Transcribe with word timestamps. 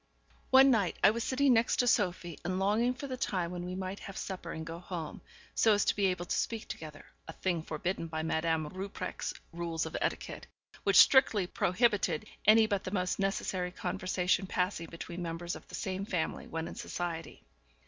One 0.49 0.71
night 0.71 0.97
I 1.03 1.11
was 1.11 1.23
sitting 1.23 1.53
next 1.53 1.75
to 1.75 1.87
Sophie, 1.87 2.39
and 2.43 2.57
longing 2.57 2.95
for 2.95 3.05
the 3.05 3.17
time 3.17 3.51
when 3.51 3.63
we 3.65 3.75
might 3.75 3.99
have 3.99 4.17
supper 4.17 4.51
and 4.51 4.65
go 4.65 4.79
home, 4.79 5.21
so 5.53 5.73
as 5.75 5.85
to 5.85 5.95
be 5.95 6.07
able 6.07 6.25
to 6.25 6.35
speak 6.35 6.67
together, 6.67 7.05
a 7.27 7.33
thing 7.33 7.61
forbidden 7.61 8.07
by 8.07 8.23
Madame 8.23 8.67
Rupprecht's 8.69 9.35
rules 9.53 9.85
of 9.85 9.95
etiquette, 10.01 10.47
which 10.81 10.95
strictly 10.97 11.45
prohibited 11.45 12.25
any 12.45 12.65
but 12.65 12.83
the 12.83 12.89
most 12.89 13.19
necessary 13.19 13.69
conversation 13.69 14.47
passing 14.47 14.87
between 14.87 15.21
members 15.21 15.55
of 15.55 15.67
the 15.67 15.75
same 15.75 16.05
family 16.05 16.47
when 16.47 16.67
in 16.67 16.73
society. 16.73 17.43